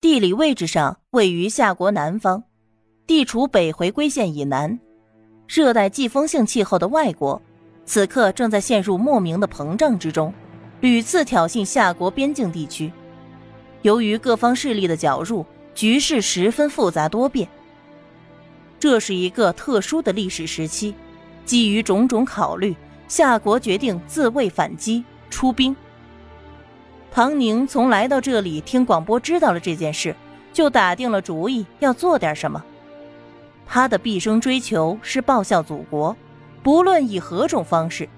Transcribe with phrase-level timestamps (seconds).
[0.00, 2.42] 地理位置上位于夏国南方，
[3.06, 4.80] 地处北回归线以南，
[5.46, 7.42] 热带季风性气候的外国，
[7.84, 10.32] 此刻正在陷入莫名的膨胀之中，
[10.80, 12.90] 屡次挑衅夏国边境地区。
[13.82, 15.44] 由于各方势力的搅入，
[15.74, 17.46] 局势十分复杂多变。
[18.78, 20.94] 这是一个特殊的历史时期，
[21.44, 22.74] 基于种种考虑，
[23.06, 25.76] 夏国决定自卫反击，出兵。
[27.12, 30.14] 唐宁从来到这里听广播知道了这件事，
[30.52, 32.64] 就打定了主意要做点什么。
[33.66, 36.16] 他的毕生追求是报效祖国，
[36.62, 38.08] 不论以何种方式。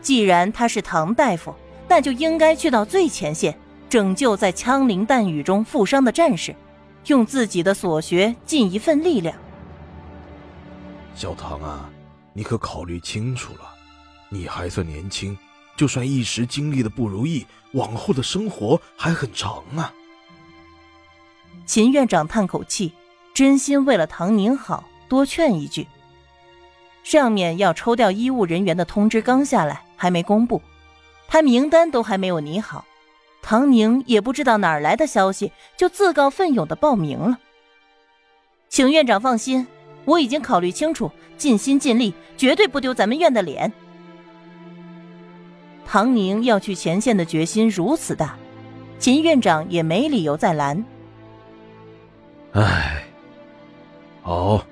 [0.00, 1.54] 既然他是唐大夫，
[1.88, 3.56] 那就应该去到最前线，
[3.88, 6.54] 拯救在枪林弹雨中负伤的战士，
[7.06, 9.36] 用自己的所学尽一份力量。
[11.16, 11.90] 小唐啊，
[12.32, 13.60] 你可考虑清楚了，
[14.28, 15.36] 你还算年轻。
[15.78, 19.94] 就算一时经历的不如意，往后的生活还很长啊。
[21.66, 22.92] 秦院长叹口气，
[23.32, 25.86] 真心为了唐宁好，多劝一句。
[27.04, 30.60] 上面要抽调医务人员的通知刚下来，还没公布，
[31.28, 32.84] 他名单都还没有拟好，
[33.40, 37.38] 唐宁也不知道哪儿来的消息，就自告奋勇的报名了。
[38.68, 39.64] 请院长放心，
[40.04, 43.72] 我已经考虑清楚，尽心尽力，绝对不丢咱们院的脸。
[45.90, 48.36] 唐宁要去前线的决心如此大，
[48.98, 50.84] 秦院长也没理由再拦。
[52.52, 53.02] 唉，
[54.20, 54.62] 好，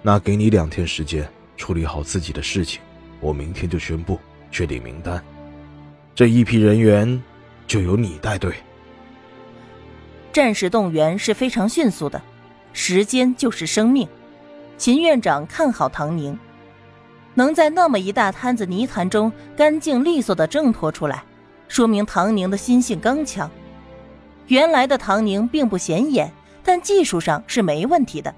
[0.00, 2.80] 那给你两天时间处理好自己的事情，
[3.18, 4.16] 我明天就宣布
[4.52, 5.20] 确定名单，
[6.14, 7.20] 这一批人员
[7.66, 8.54] 就由你带队。
[10.32, 12.22] 战士动员是非常迅速的，
[12.72, 14.06] 时间就是生命。
[14.78, 16.38] 秦院长看好唐宁。
[17.34, 21.22] 能在那么一大摊子泥潭中干净利索的挣脱出来，
[21.68, 23.50] 说明唐宁的心性刚强。
[24.48, 26.32] 原来的唐宁并不显眼，
[26.64, 28.34] 但技术上是没问题的，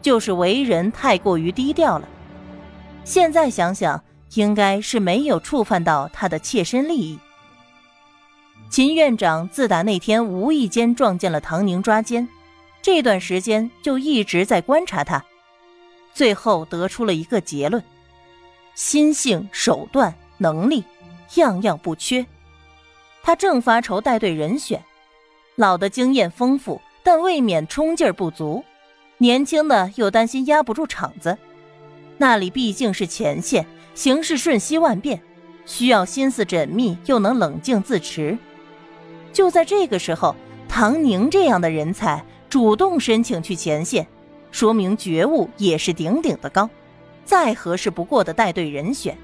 [0.00, 2.08] 就是为人太过于低调了。
[3.04, 4.02] 现在想想，
[4.34, 7.18] 应该是没有触犯到他的切身利益。
[8.70, 12.26] 秦院长自打那天无意间撞见了唐宁抓奸，
[12.80, 15.22] 这段时间就一直在观察他，
[16.14, 17.84] 最后得出了一个结论。
[18.74, 20.84] 心性、手段、能力，
[21.34, 22.26] 样样不缺。
[23.22, 24.82] 他正发愁带队人选，
[25.56, 28.62] 老的经验丰富，但未免冲劲儿不足；
[29.18, 31.38] 年轻的又担心压不住场子。
[32.18, 33.64] 那里毕竟是前线，
[33.94, 35.20] 形势瞬息万变，
[35.66, 38.36] 需要心思缜密又能冷静自持。
[39.32, 40.36] 就在这个时候，
[40.68, 44.06] 唐宁这样的人才主动申请去前线，
[44.50, 46.68] 说明觉悟也是顶顶的高。
[47.24, 49.16] 再合适不过的带队人选，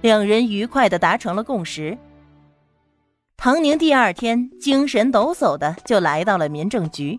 [0.00, 1.96] 两人愉快的达成了共识。
[3.36, 7.18] 唐宁第二天精神抖擞的就来到了民政局，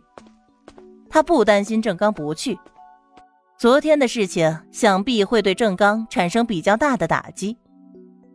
[1.09, 2.57] 他不担心郑刚不去。
[3.57, 7.57] 昨天的事情想必会对郑刚产生比较大的打击。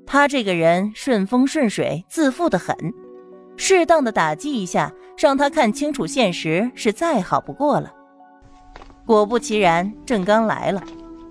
[0.06, 2.76] 他这个人顺风顺水，自负的很，
[3.56, 7.92] 适当的打击一下，让他看清楚现实是再好不过了。
[9.04, 10.82] 果不其然，郑刚来了。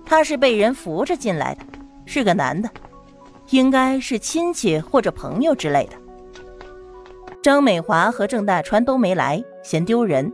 [0.06, 1.60] 他是被人扶着进来的，
[2.06, 2.70] 是个男的，
[3.50, 5.96] 应该是亲戚或者朋友之类的。
[7.42, 10.32] 张美华和郑大川都没来，嫌丢人。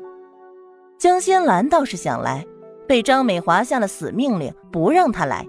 [0.98, 2.46] 江心兰倒是想来，
[2.86, 5.46] 被张美华下了死命令，不让他来。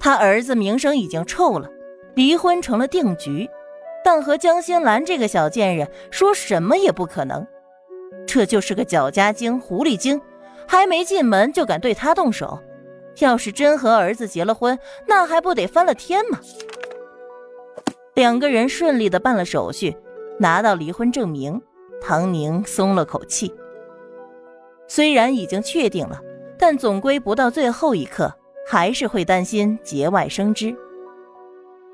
[0.00, 1.68] 他儿子名声已经臭了，
[2.14, 3.48] 离婚成了定局，
[4.04, 7.46] 但和江心兰这个小贱人说什么也不可能。
[8.26, 10.20] 这就是个搅家精、狐狸精，
[10.66, 12.58] 还没进门就敢对他动手。
[13.20, 16.38] 要是真和儿子结了婚，那还不得翻了天吗？
[18.14, 19.96] 两个人顺利的办了手续，
[20.38, 21.60] 拿到离婚证明，
[22.00, 23.54] 唐宁松了口气。
[24.88, 26.20] 虽然已经确定了，
[26.58, 28.32] 但总归不到最后一刻，
[28.66, 30.74] 还是会担心节外生枝。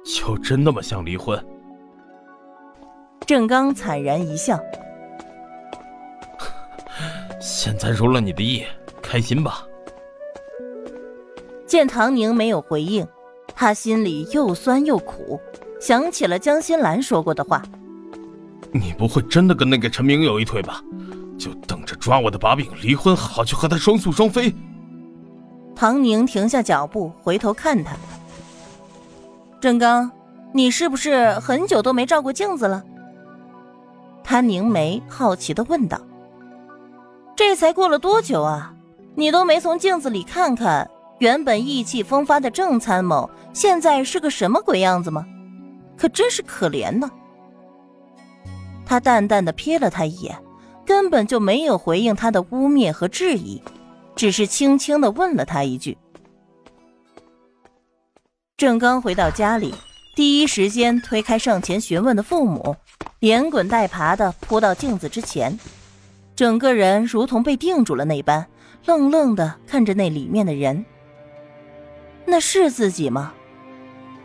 [0.04, 1.42] 就真那么想离婚？
[3.26, 4.58] 郑刚惨然一笑。
[7.40, 8.64] 现在如了你的意，
[9.02, 9.66] 开心吧。
[11.74, 13.04] 见唐宁没有回应，
[13.52, 15.40] 他心里又酸又苦，
[15.80, 17.60] 想起了江心兰说过的话
[18.70, 20.80] ：“你不会真的跟那个陈明有一腿吧？
[21.36, 24.54] 就等着抓我的把柄离婚，好去和他双宿双飞。”
[25.74, 27.96] 唐宁停下脚步，回头看他
[29.60, 30.08] ：“郑刚，
[30.52, 32.84] 你是不是很久都没照过镜子了？”
[34.22, 36.00] 他凝眉，好奇的问道
[37.34, 38.72] ：“这才过了多久啊？
[39.16, 40.88] 你都没从镜子里看看？”
[41.18, 45.24] 原本意气风发的郑参谋，现在是个什么鬼样子吗？
[45.96, 47.10] 可真是可怜呢。
[48.84, 50.36] 他淡淡的瞥了他一眼，
[50.84, 53.62] 根本就没有回应他的污蔑和质疑，
[54.16, 55.96] 只是轻轻的问了他一句。
[58.56, 59.72] 郑刚回到家里，
[60.14, 62.76] 第一时间推开上前询问的父母，
[63.20, 65.58] 连滚带爬的扑到镜子之前，
[66.36, 68.46] 整个人如同被定住了那般，
[68.84, 70.84] 愣愣的看着那里面的人。
[72.26, 73.32] 那是自己吗？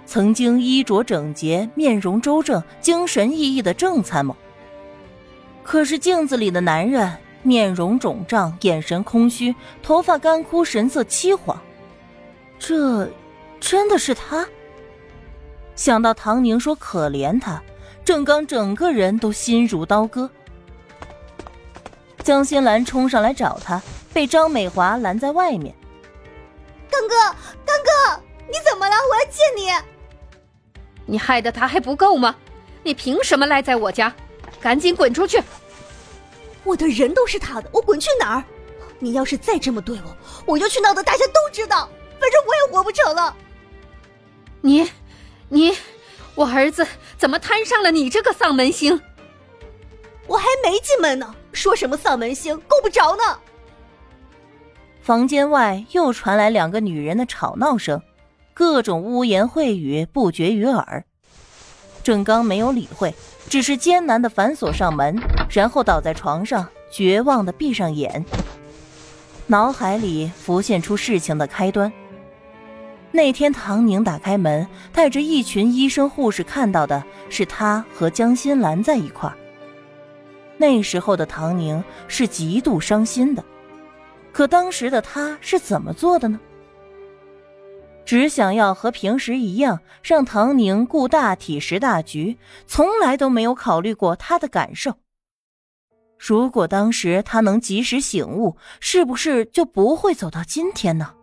[0.06, 4.36] 曾经衣着整洁、面容周正、精神奕奕的郑参谋。
[5.62, 9.54] 可是镜子里的男人面容肿胀，眼神空虚，
[9.84, 11.56] 头发干枯，神色凄惶。
[12.58, 13.08] 这，
[13.60, 14.48] 真的是他？
[15.76, 17.62] 想到唐宁说可怜他，
[18.04, 20.30] 郑刚整个人都心如刀割。
[22.24, 23.82] 江心兰冲上来找他，
[24.12, 25.76] 被张美华拦在外面。
[26.92, 27.38] 刚哥，刚哥，
[28.50, 28.96] 你怎么了？
[29.10, 29.72] 我要见你。
[31.06, 32.36] 你害得他还不够吗？
[32.84, 34.14] 你凭什么赖在我家？
[34.60, 35.42] 赶紧滚出去！
[36.64, 38.44] 我的人都是他的，我滚去哪儿？
[39.00, 40.16] 你要是再这么对我，
[40.46, 43.36] 我就去闹得大家都知道，反正我也活不成了。
[44.62, 44.92] 你，
[45.48, 45.78] 你，
[46.36, 46.86] 我儿子
[47.18, 49.02] 怎么摊上了你这个丧门星？
[50.28, 53.40] 我还没进门呢，说什么丧门星，够不着呢。
[55.02, 58.02] 房间外又传来两个女人的吵闹声。
[58.60, 61.06] 各种污言秽语不绝于耳，
[62.04, 63.16] 郑刚没有理会，
[63.48, 65.18] 只是艰难的反锁上门，
[65.50, 68.26] 然后倒在床上，绝望的闭上眼。
[69.48, 71.90] 脑海里浮现出事情的开端。
[73.14, 79.38] 那天唐宁打开门，带着一群医生护士，看到的是他和江心兰在一块儿。
[80.58, 83.42] 那时候的唐宁是极度伤心的，
[84.34, 86.38] 可当时的他是怎么做的呢？
[88.10, 94.96] 只想要和平时一样，让唐宁顾大体、识大局，从来都没有考虑过他的感受。
[96.18, 101.14] 如果当时他能及时醒悟，是不是就不会走到今天呢？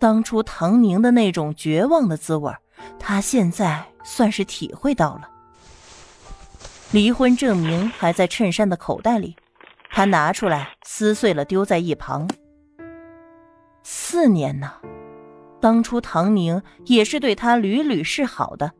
[0.00, 2.52] 当初唐宁的那种绝望的滋味，
[2.98, 5.30] 他现在算是体会到了。
[6.90, 9.36] 离婚证明还在衬衫的口袋里，
[9.90, 12.28] 他拿出来撕碎了，丢在一旁。
[13.84, 14.72] 四年呢？
[15.60, 18.70] 当初唐宁也是对他屡屡示好的，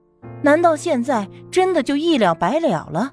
[0.42, 3.12] 难道现在真的就一了百了了？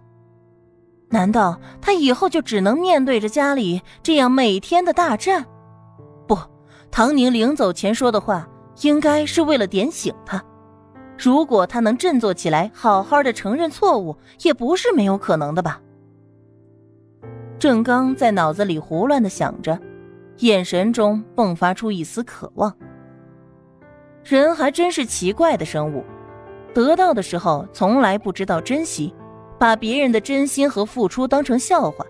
[1.09, 5.45] 难道他以后就只能面对着家里这样每天的大战？
[6.27, 6.37] 不，
[6.89, 8.47] 唐宁临走前说的话，
[8.81, 10.43] 应该是为了点醒他。
[11.17, 15.79] 如果他能振作起来，好好的承认错误，也不是没有可能的吧？
[17.59, 19.79] 郑刚在脑子里胡乱的想着，
[20.39, 22.75] 眼神中迸发出一丝渴望。
[24.23, 26.03] 人还真是奇怪的生物，
[26.73, 29.13] 得到的时候从来不知道珍惜，
[29.59, 32.05] 把别人的真心和付出当成笑话；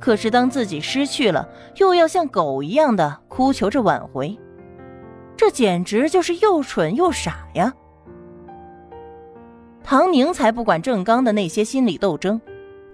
[0.00, 1.46] 可是当自己失去了，
[1.76, 4.38] 又要像狗一样的哭求着挽回，
[5.36, 7.72] 这简直就是又蠢又傻呀！
[9.84, 12.40] 唐宁才不管郑刚的那些心理斗争，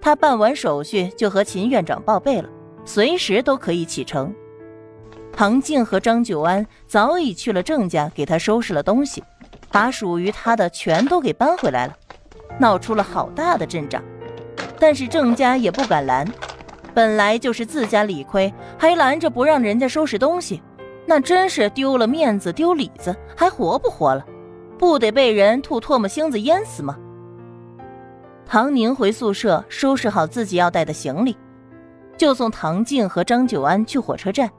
[0.01, 2.49] 他办完手续就和秦院长报备了，
[2.83, 4.33] 随时都可以启程。
[5.35, 9.21] 唐静和张九安早已去了郑家，给他收拾了东西，
[9.69, 11.93] 把属于他的全都给搬回来了，
[12.57, 14.01] 闹出了好大的阵仗。
[14.79, 16.25] 但是郑家也不敢拦，
[16.93, 20.61] 本来就是自家理亏，还拦着不让人家收拾东西，
[21.05, 24.25] 那真是丢了面子丢里子，还活不活了？
[24.79, 26.97] 不得被人吐唾沫星子淹死吗？
[28.45, 31.35] 唐宁回宿舍收拾好自己要带的行李，
[32.15, 34.49] 就送唐静和张九安去火车站。